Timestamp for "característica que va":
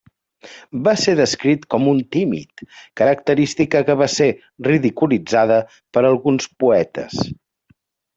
3.01-4.07